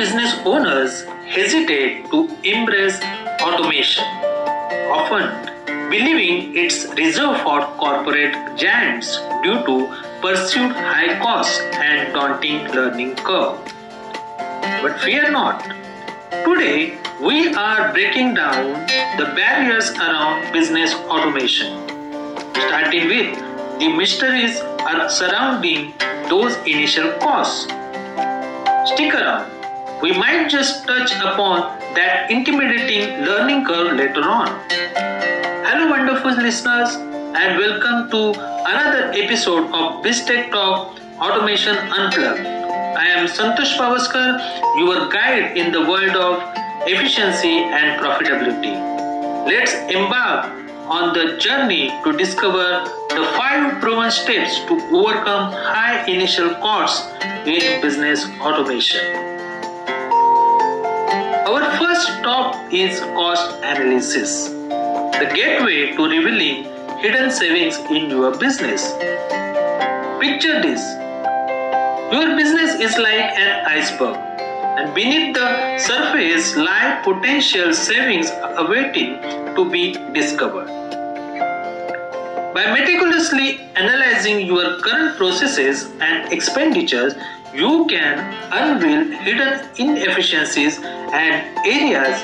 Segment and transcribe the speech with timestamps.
[0.00, 2.98] business owners hesitate to embrace
[3.46, 4.04] automation,
[4.98, 5.26] often
[5.90, 9.10] believing it's reserved for corporate giants
[9.42, 9.74] due to
[10.22, 13.58] perceived high costs and daunting learning curve.
[14.80, 15.68] But fear not.
[16.48, 18.72] Today, we are breaking down
[19.20, 21.76] the barriers around business automation,
[22.54, 23.38] starting with
[23.78, 24.60] the mysteries
[25.20, 25.92] surrounding
[26.30, 27.64] those initial costs.
[28.92, 29.59] Stick around.
[30.02, 31.60] We might just touch upon
[31.94, 34.48] that intimidating learning curve later on.
[35.68, 42.40] Hello, wonderful listeners, and welcome to another episode of BizTech Talk Automation Unplugged.
[42.40, 44.40] I am Santosh Pawaskar,
[44.78, 46.42] your guide in the world of
[46.88, 48.72] efficiency and profitability.
[49.44, 50.46] Let's embark
[50.88, 57.06] on the journey to discover the five proven steps to overcome high initial costs
[57.44, 59.29] in business automation.
[61.50, 66.62] Our first stop is cost analysis, the gateway to revealing
[67.00, 68.92] hidden savings in your business.
[70.20, 70.84] Picture this
[72.12, 74.14] your business is like an iceberg,
[74.78, 78.30] and beneath the surface lie potential savings
[78.64, 79.20] awaiting
[79.56, 80.68] to be discovered.
[82.54, 87.14] By meticulously analyzing your current processes and expenditures,
[87.54, 88.18] you can
[88.52, 92.22] unveil hidden inefficiencies and areas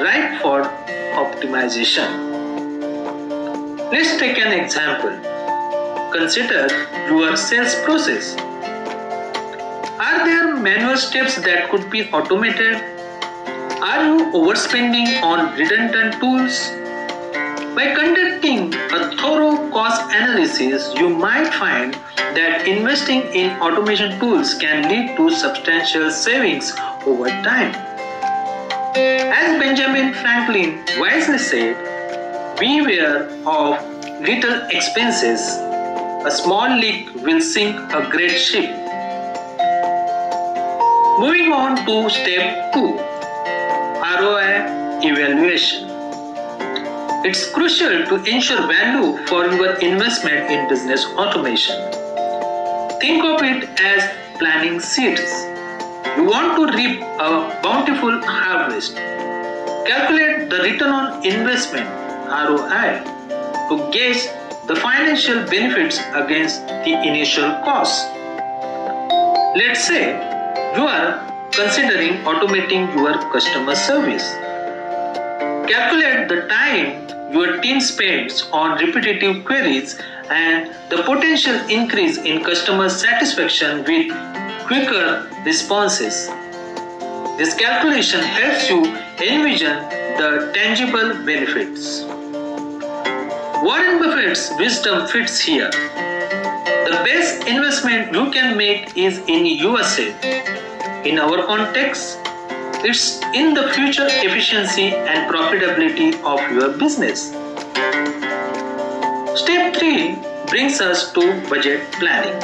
[0.00, 0.62] ripe for
[1.22, 2.08] optimization.
[3.92, 5.12] Let's take an example.
[6.12, 6.68] Consider
[7.08, 8.36] your sales process.
[9.98, 12.76] Are there manual steps that could be automated?
[13.82, 16.83] Are you overspending on redundant tools?
[17.74, 21.94] By conducting a thorough cost analysis, you might find
[22.36, 26.72] that investing in automation tools can lead to substantial savings
[27.04, 27.74] over time.
[28.94, 31.74] As Benjamin Franklin wisely said,
[32.60, 33.82] beware of
[34.20, 35.40] little expenses.
[36.24, 38.70] A small leak will sink a great ship.
[41.18, 42.98] Moving on to step 2
[44.22, 45.93] ROI evaluation.
[47.26, 51.74] It's crucial to ensure value for your investment in business automation.
[53.00, 54.04] Think of it as
[54.36, 55.32] planting seeds.
[56.18, 58.96] You want to reap a bountiful harvest.
[59.86, 61.88] Calculate the return on investment
[62.28, 63.00] ROI
[63.70, 64.28] to gauge
[64.66, 68.04] the financial benefits against the initial cost.
[69.56, 70.12] Let's say
[70.76, 74.28] you are considering automating your customer service.
[75.66, 79.98] Calculate the time your team spends on repetitive queries
[80.28, 84.12] and the potential increase in customer satisfaction with
[84.66, 86.28] quicker responses.
[87.38, 88.84] This calculation helps you
[89.18, 89.76] envision
[90.20, 92.02] the tangible benefits.
[93.64, 95.70] Warren Buffett's wisdom fits here.
[95.70, 100.14] The best investment you can make is in yourself.
[101.06, 102.18] In our context,
[102.84, 107.30] it's in the future efficiency and profitability of your business.
[109.40, 110.18] Step 3
[110.48, 112.36] brings us to budget planning,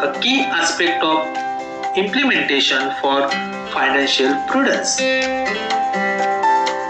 [0.00, 1.20] a key aspect of
[1.98, 3.28] implementation for
[3.76, 4.98] financial prudence.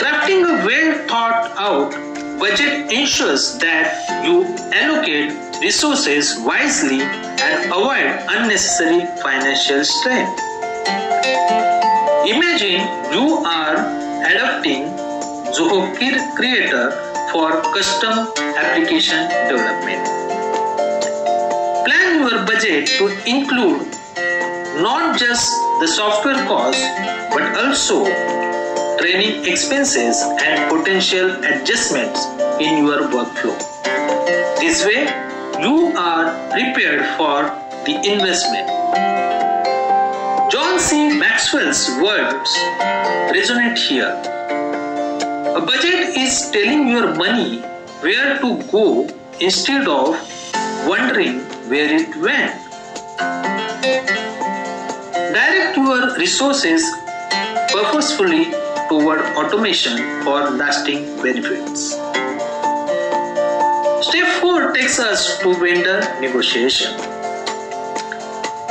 [0.00, 1.92] Crafting a well thought out
[2.40, 5.30] budget ensures that you allocate
[5.60, 10.49] resources wisely and avoid unnecessary financial strain.
[12.26, 13.76] Imagine you are
[14.28, 14.84] adopting
[15.56, 15.88] Zoho
[16.36, 16.90] Creator
[17.32, 18.28] for custom
[18.60, 20.04] application development.
[21.86, 23.88] Plan your budget to include
[24.84, 25.48] not just
[25.80, 26.84] the software cost
[27.32, 28.04] but also
[28.98, 32.26] training expenses and potential adjustments
[32.60, 33.56] in your workflow.
[34.60, 35.08] This way,
[35.58, 37.48] you are prepared for
[37.86, 38.68] the investment.
[40.50, 41.16] John C.
[41.16, 42.50] Maxwell's words
[43.34, 44.10] resonate here.
[45.54, 47.60] A budget is telling your money
[48.00, 49.08] where to go
[49.38, 50.18] instead of
[50.88, 51.38] wondering
[51.70, 52.56] where it went.
[55.36, 56.82] Direct your resources
[57.70, 58.46] purposefully
[58.88, 61.94] toward automation for lasting benefits.
[64.08, 67.19] Step 4 takes us to vendor negotiation.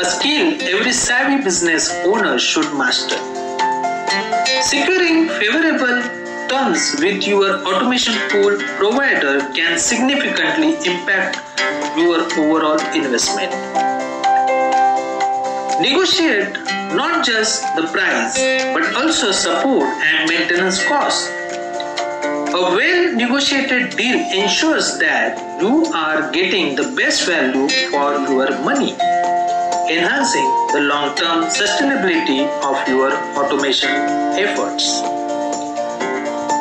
[0.00, 3.18] A skill every savvy business owner should master.
[4.62, 5.98] Securing favorable
[6.48, 11.38] terms with your automation tool provider can significantly impact
[11.98, 13.50] your overall investment.
[15.80, 16.54] Negotiate
[16.94, 18.38] not just the price
[18.74, 21.28] but also support and maintenance costs.
[22.54, 28.96] A well negotiated deal ensures that you are getting the best value for your money,
[29.90, 33.88] enhancing the long term sustainability of your automation
[34.36, 35.00] efforts.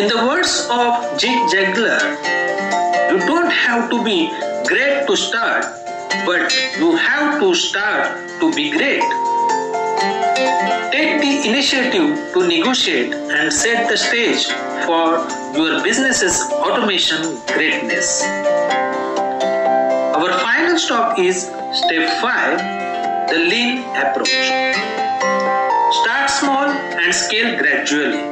[0.00, 2.00] In the words of Zig Ziglar,
[3.10, 4.30] you don't have to be
[4.66, 5.66] great to start,
[6.24, 8.08] but you have to start
[8.40, 9.04] to be great.
[10.90, 14.46] Take the initiative to negotiate and set the stage
[14.86, 15.20] for
[15.58, 18.24] your business's automation greatness.
[20.16, 22.89] Our final stop is step 5
[23.30, 24.28] the lean approach.
[26.02, 28.22] Start small and scale gradually.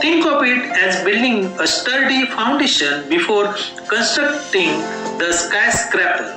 [0.00, 3.54] Think of it as building a sturdy foundation before
[3.86, 4.74] constructing
[5.22, 6.34] the skyscraper.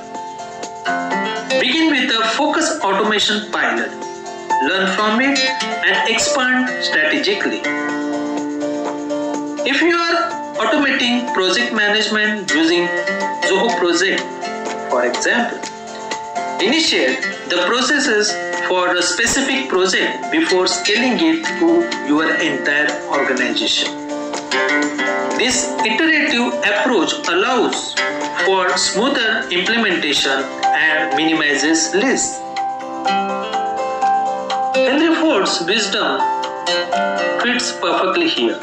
[1.58, 3.90] Begin with a focus automation pilot.
[4.68, 7.62] Learn from it and expand strategically.
[9.66, 10.30] If you are
[10.62, 12.86] automating project management using
[13.48, 14.22] Zoho Project,
[14.90, 15.73] for example,
[16.60, 18.32] initiate the processes
[18.68, 21.68] for a specific project before scaling it to
[22.08, 23.88] your entire organization.
[25.36, 27.94] This iterative approach allows
[28.46, 32.40] for smoother implementation and minimizes risk.
[34.74, 36.20] Henry Ford's wisdom
[37.42, 38.58] fits perfectly here.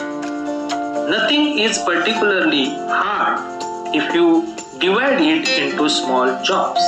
[1.09, 3.61] Nothing is particularly hard
[3.93, 6.79] if you divide it into small jobs.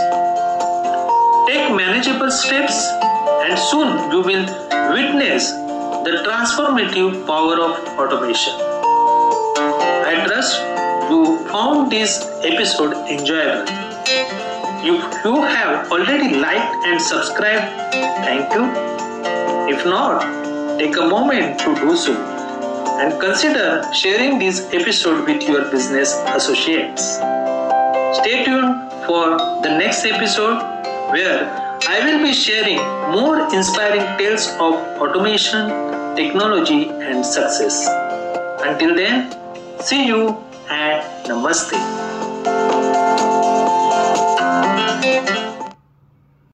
[1.47, 2.87] Take manageable steps,
[3.43, 4.45] and soon you will
[4.93, 5.51] witness
[6.05, 8.53] the transformative power of automation.
[10.07, 10.61] I trust
[11.09, 13.65] you found this episode enjoyable.
[14.85, 17.93] If you have already liked and subscribed,
[18.23, 18.63] thank you.
[19.75, 20.21] If not,
[20.79, 22.13] take a moment to do so
[23.01, 27.15] and consider sharing this episode with your business associates.
[28.19, 30.72] Stay tuned for the next episode
[31.13, 31.45] where
[31.87, 32.79] I will be sharing
[33.15, 34.73] more inspiring tales of
[35.03, 35.69] automation,
[36.15, 37.85] technology, and success.
[38.65, 39.29] Until then,
[39.79, 40.37] see you
[40.69, 41.92] and Namaste.